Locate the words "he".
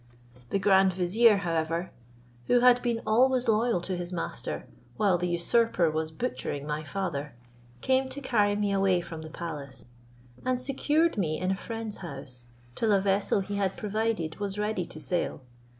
13.41-13.57